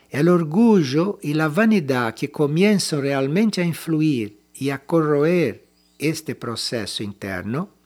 [0.09, 5.65] El orgullo y la vanidad que comienzan realmente a influir y a corroer
[5.99, 7.77] este proceso interno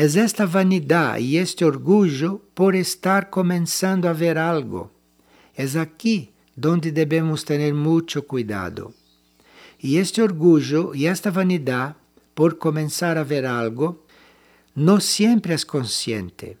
[0.00, 4.92] Es esta vanidade e este orgulho por estar começando a ver algo.
[5.56, 8.94] É aqui donde devemos ter muito cuidado.
[9.82, 11.96] E este orgulho e esta vanidade
[12.32, 14.04] por começar a ver algo
[14.74, 16.56] não sempre é consciente.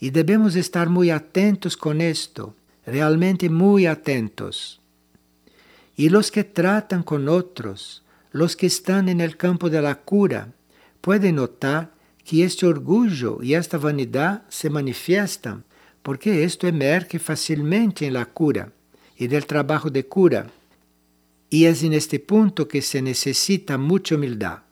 [0.00, 4.80] E devemos estar muito atentos com esto, realmente muito atentos.
[5.96, 10.52] E los que tratam com outros, los que estão no campo da cura,
[11.00, 11.90] podem notar
[12.22, 15.62] que este orgullo e esta vanidade se manifestam
[16.02, 18.72] porque isto emerge facilmente em la cura
[19.18, 20.46] e del trabalho de cura.
[21.50, 24.62] E é neste ponto que se necessita muita humildade.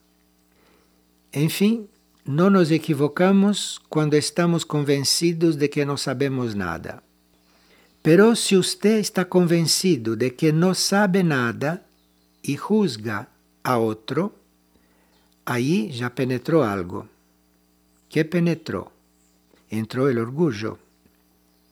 [1.33, 1.89] Enfim,
[2.27, 7.03] não nos equivocamos quando estamos convencidos de que não sabemos nada.
[8.03, 11.85] Pero se você está convencido de que não sabe nada
[12.43, 13.27] e juzga
[13.63, 14.33] a outro,
[15.45, 17.09] aí já penetrou algo.
[18.09, 18.91] ¿Qué penetró?
[19.71, 20.79] Entró el orgullo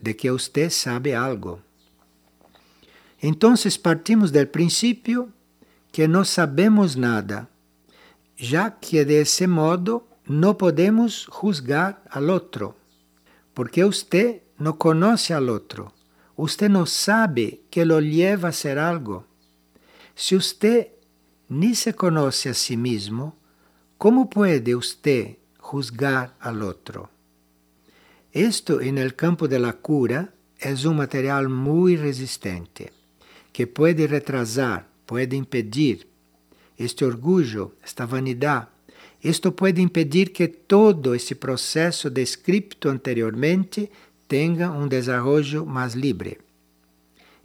[0.00, 1.61] de que usted sabe algo.
[3.20, 5.28] Entonces partimos del principio
[5.92, 7.48] que no sabemos nada,
[8.36, 12.76] ya que de ese modo no podemos juzgar al otro,
[13.54, 15.92] porque usted no conoce al otro,
[16.36, 19.26] usted no sabe que lo lleva a hacer algo.
[20.14, 20.88] Si usted
[21.48, 23.36] ni se conoce a sí mismo,
[23.98, 27.08] ¿cómo puede usted juzgar al otro.
[28.32, 32.92] Esto en el campo de la cura es un material muy resistente,
[33.52, 36.08] que puede retrasar, puede impedir
[36.76, 38.68] este orgullo, esta vanidad.
[39.22, 43.88] Esto puede impedir que todo esse processo descrito anteriormente
[44.26, 46.38] tenha um desenvolvimento mais livre.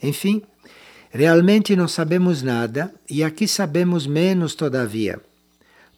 [0.02, 0.42] Enfim,
[1.12, 5.22] realmente não sabemos nada e aqui sabemos menos todavia,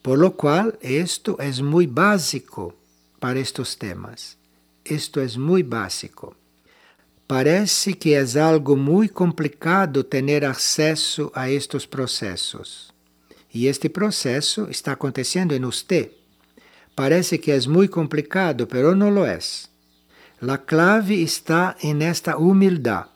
[0.03, 2.73] por lo qual isto é muito básico
[3.19, 4.38] para estes temas.
[4.84, 6.36] Isto é muito básico.
[7.27, 12.88] Parece que é algo muito complicado ter acesso a estes processos.
[13.54, 16.12] E este processo está acontecendo em você.
[16.95, 19.39] Parece que é muito complicado, pero não lo é.
[20.41, 23.10] A clave está em esta humildade.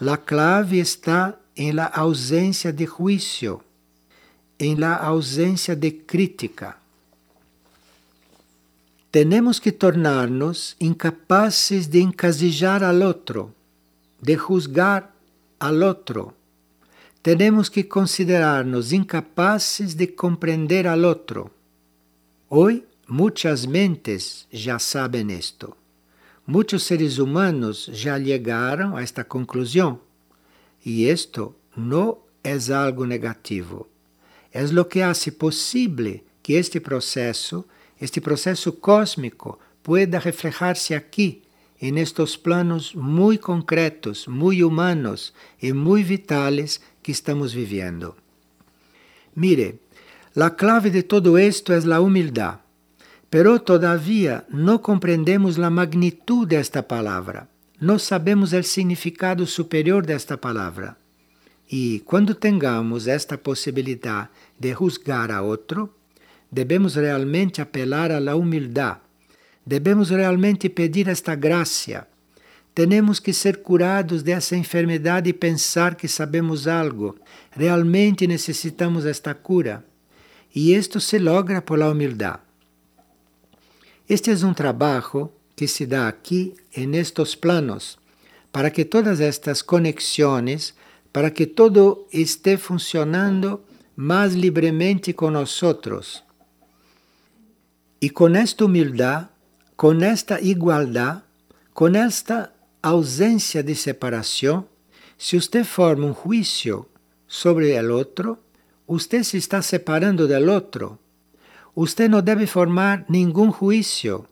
[0.00, 3.60] A clave está em la ausência de juízo,
[4.58, 6.76] em la ausência de crítica.
[9.10, 13.54] Temos que tornar-nos incapazes de encasillar al outro,
[14.20, 15.14] de juzgar
[15.60, 16.34] al outro.
[17.24, 21.50] Temos que considerar-nos incapazes de compreender al outro.
[22.50, 25.74] Hoy muitas mentes já sabem isto.
[26.46, 30.00] Muitos seres humanos já chegaram a esta conclusão.
[30.84, 33.88] E isto não é algo negativo.
[34.52, 37.64] É o que hace possível que este processo
[37.98, 41.42] este processo cósmico pueda reflejar-se aqui,
[41.80, 48.16] em estes planos muito concretos, muito humanos e muito vitales que estamos vivendo.
[49.36, 49.78] Mire,
[50.34, 52.60] a clave de todo esto é a humildade,
[53.28, 57.46] pero todavía não compreendemos a magnitud desta palavra,
[57.78, 60.96] não sabemos o significado superior desta palavra.
[61.70, 65.92] E quando tengamos esta possibilidade de juzgar a outro,
[66.54, 69.00] Devemos realmente apelar à humildade.
[69.66, 72.06] Devemos realmente pedir esta graça.
[72.74, 77.16] Temos que ser curados dessa enfermidade e pensar que sabemos algo.
[77.52, 79.84] Realmente necessitamos esta cura.
[80.52, 82.40] E isto se logra por la humildade.
[84.08, 87.96] Este é um trabalho que se dá aqui, en estos planos,
[88.50, 90.74] para que todas estas conexões,
[91.12, 93.62] para que todo esté funcionando
[93.96, 96.24] mais livremente com nós outros.
[98.00, 99.28] E com esta humildade,
[99.76, 101.22] com esta igualdade,
[101.72, 102.53] com esta
[102.88, 104.66] ausência de separação,
[105.16, 106.86] se você forma um juízo
[107.26, 108.38] sobre o outro,
[108.86, 110.98] você se está separando do outro.
[111.74, 114.26] Você não deve formar nenhum juízo,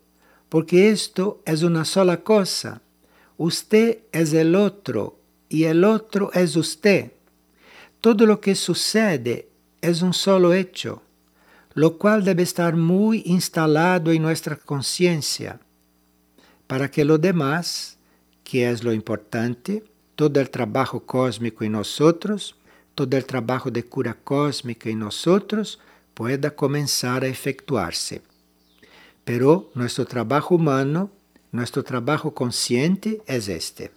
[0.51, 2.81] porque isto é uma sola coisa.
[3.39, 5.19] Você é o outro
[5.51, 7.11] e o outro é você.
[8.01, 9.47] Todo o que sucede
[9.81, 11.01] é um solo hecho
[11.75, 15.61] lo cual debe estar muy instalado en nuestra conciencia,
[16.67, 17.99] para que lo demás,
[18.53, 19.83] que es lo importante,
[20.15, 22.55] todo el trabajo cósmico en nosotros,
[22.95, 25.79] todo el trabajo de cura cósmica en nosotros,
[26.13, 28.21] pueda comenzar a efectuarse.
[29.25, 31.09] Pero nuestro trabajo humano,
[31.51, 33.91] nuestro trabajo consciente es este.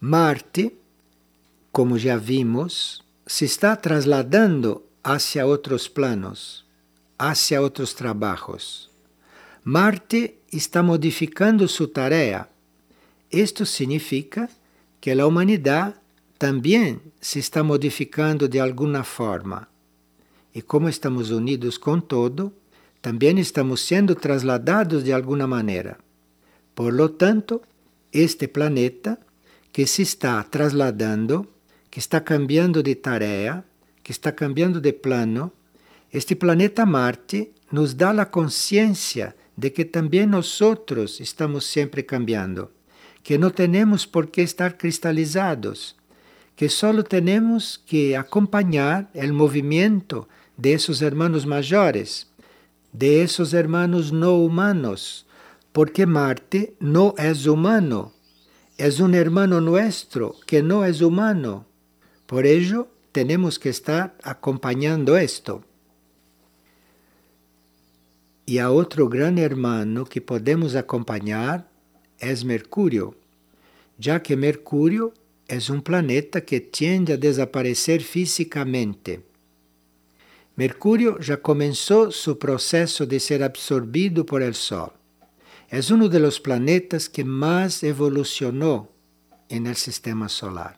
[0.00, 0.74] Marte,
[1.70, 6.64] como já vimos, se está trasladando hacia outros planos,
[7.18, 8.88] hacia outros trabalhos.
[9.62, 12.48] Marte está modificando sua tarefa.
[13.30, 14.48] Isto significa
[15.00, 15.94] que a humanidade
[16.38, 19.68] também se está modificando de alguma forma.
[20.54, 22.52] E como estamos unidos com todo,
[23.00, 25.98] também estamos sendo trasladados de alguma maneira.
[26.74, 27.62] Por lo tanto,
[28.12, 29.18] este planeta
[29.72, 31.46] que se está trasladando,
[31.90, 33.64] que está cambiando de tarefa,
[34.02, 35.52] que está cambiando de plano,
[36.12, 42.70] este planeta Marte nos dá a consciência de que também nós outros estamos sempre cambiando,
[43.22, 45.94] que não temos por que estar cristalizados,
[46.56, 52.26] que só temos que acompanhar o movimento de esos hermanos maiores,
[52.90, 55.26] de esos hermanos não humanos,
[55.74, 58.14] porque Marte não é humano,
[58.78, 61.66] é um hermano nuestro que não é humano.
[62.26, 65.62] Por ello, tenemos que estar acompañando esto.
[68.50, 71.70] Y a otro gran hermano que podemos acompañar
[72.18, 73.14] es Mercurio,
[73.96, 75.14] ya que Mercurio
[75.46, 79.22] es un planeta que tiende a desaparecer físicamente.
[80.56, 84.90] Mercurio ya comenzó su proceso de ser absorbido por el Sol.
[85.88, 88.88] Uno de los planetas que más evolucionó
[89.48, 90.76] en el sistema solar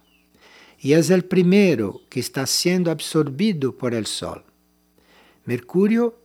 [0.85, 4.45] e é o primeiro que está sendo absorvido por el Sol.
[5.47, 6.22] Mercúrio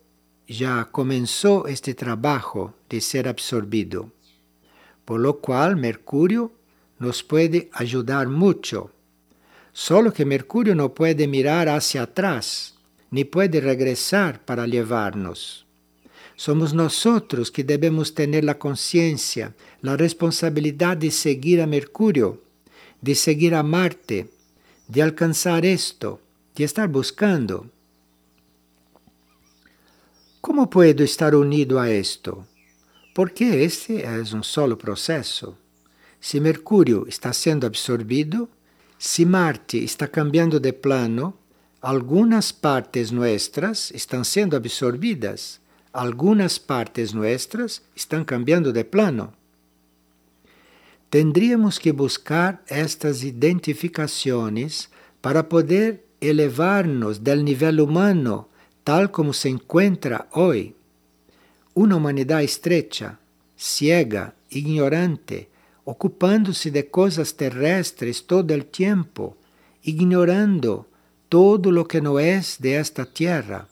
[0.48, 4.12] já começou este trabalho de ser absorbido.
[5.08, 6.52] por lo cual Mercurio
[7.00, 8.91] nos puede ayudar mucho.
[9.72, 12.76] Solo que Mercurio no puede mirar hacia atrás,
[13.10, 15.66] ni puede regresar para llevarnos.
[16.36, 22.41] Somos nosotros que debemos tener la conciencia, la responsabilidad de seguir a Mercurio,
[23.00, 24.30] de seguir a Marte,
[24.89, 26.20] de alcanzar esto,
[26.54, 27.68] de estar buscando.
[30.58, 32.47] ¿Cómo puedo estar unido a esto?
[33.14, 35.55] Porque este es un solo proceso.
[36.20, 38.49] Si Mercurio está siendo absorbido,
[38.97, 41.38] si Marte está cambiando de plano,
[41.80, 45.62] algunas partes nuestras están siendo absorbidas,
[45.93, 49.34] algunas partes nuestras están cambiando de plano.
[51.12, 54.89] Tendríamos que buscar estas identificaciones
[55.22, 58.49] para poder elevarnos del nivel humano
[58.88, 60.74] tal como se encuentra hoy.
[61.74, 63.20] Una humanidad estrecha,
[63.58, 65.50] ciega, ignorante,
[65.84, 69.36] ocupándose de cosas terrestres todo el tiempo,
[69.84, 70.88] ignorando
[71.28, 73.68] todo lo que no es de esta tierra.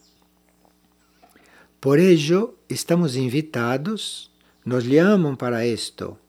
[1.79, 4.33] Por ello, estamos invitados,
[4.65, 6.19] nos llaman para esto,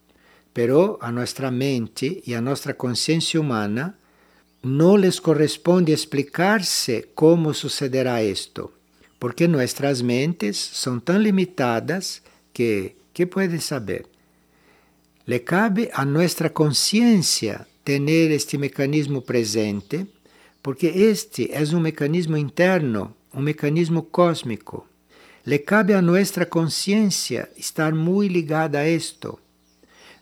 [0.53, 3.99] pero a nuestra mente y a nuestra conciencia humana
[4.66, 8.72] no les corresponde explicarse cómo sucederá esto
[9.18, 14.06] porque nuestras mentes son tan limitadas que, ¿qué puede saber?
[15.24, 20.06] Le cabe a nuestra conciencia tener este mecanismo presente,
[20.62, 24.86] porque este es un mecanismo interno, un mecanismo cósmico.
[25.44, 29.40] Le cabe a nuestra conciencia estar muy ligada a esto.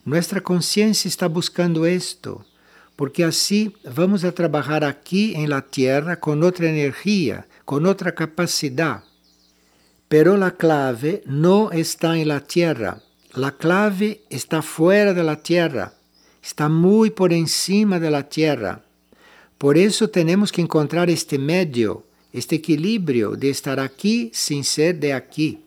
[0.05, 2.45] Nuestra conciencia está buscando esto,
[2.97, 9.05] porque así vamos a trabajar aquí en la tierra con otra energía, con otra capacidad.
[10.09, 15.95] Pero la clave no está en la tierra, la clave está fuera de la tierra,
[16.43, 18.85] está muy por encima de la tierra.
[19.59, 25.15] Por eso tenemos que encontrar este medio, este equilibrio de estar aquí sin ser de
[25.15, 25.65] aquí,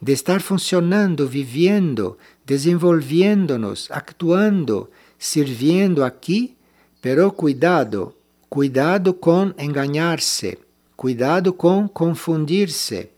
[0.00, 4.90] de estar funcionando, viviendo, desenvolviéndonos, actuando,
[5.22, 6.56] sirviendo aquí,
[7.00, 8.16] pero cuidado,
[8.48, 10.58] cuidado con engañarse
[11.02, 13.10] Cuidado com confundir-se,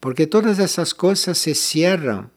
[0.00, 2.28] porque todas essas coisas se cierram,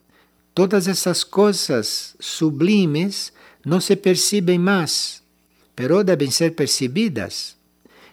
[0.54, 3.32] todas essas coisas sublimes
[3.66, 5.20] não se percebem mais,
[5.74, 7.56] pero devem ser percebidas.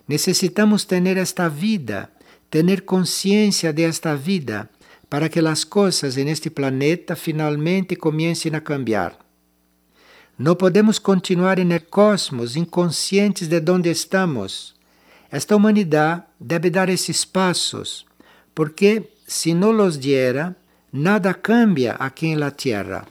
[0.08, 2.10] Necessitamos ter esta vida,
[2.50, 4.68] ter consciência de esta vida,
[5.08, 9.25] para que as coisas en este planeta finalmente comiencem a cambiar.
[10.38, 14.76] Não podemos continuar el cosmos inconscientes de onde estamos
[15.36, 18.06] esta humanidade deve dar esses passos,
[18.54, 20.56] porque se não los diera,
[20.94, 23.06] nada cambia aqui em la tierra.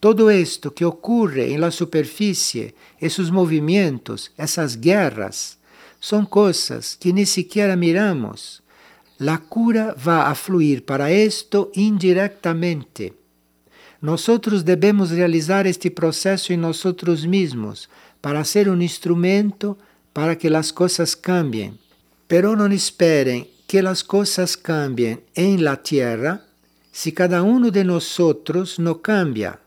[0.00, 5.58] Todo esto que ocorre em la superfície, esses movimentos, essas guerras,
[5.98, 8.62] são coisas que nem sequer miramos.
[9.18, 13.14] La cura va a fluir para esto indirectamente.
[14.00, 17.88] Nosotros debemos realizar este processo em nosotros mesmos
[18.22, 19.76] para ser um instrumento
[20.14, 21.78] para que as coisas cambiem.
[22.26, 26.42] Pero não esperem que as coisas cambiem em la tierra
[26.90, 28.16] se cada um de nós
[28.78, 29.58] não cambia.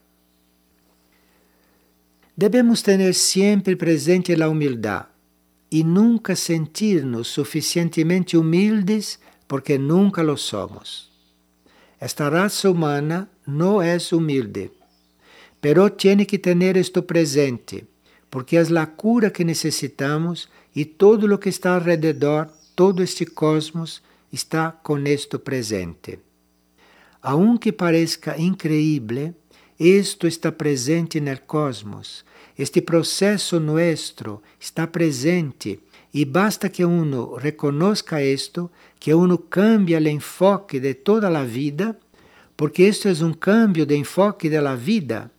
[2.36, 5.06] Devemos ter sempre presente a humildade
[5.70, 11.12] e nunca sentir-nos suficientemente humildes porque nunca lo somos.
[12.00, 14.72] Esta raça humana não é humilde,
[15.60, 17.88] pero tiene que ter isto presente
[18.34, 24.02] porque é a cura que necessitamos e todo o que está alrededor, todo este cosmos,
[24.32, 26.18] está com isto presente.
[27.22, 29.36] Aunque parezca increíble,
[29.78, 32.26] isto está presente no cosmos.
[32.58, 35.80] Este processo nuestro está presente
[36.12, 42.00] e basta que uno reconozca isto, que uno cambie o enfoque de toda a vida,
[42.56, 45.32] porque isto é um cambio de enfoque de la vida.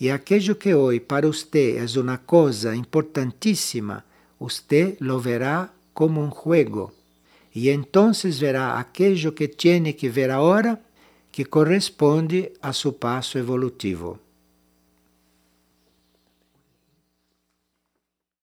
[0.00, 4.04] E aquello que hoje para usted é uma coisa importantíssima,
[4.40, 6.92] usted lo verá como um juego.
[7.54, 10.80] E entonces verá aquello que tiene que ver agora
[11.30, 14.18] que corresponde a seu passo evolutivo.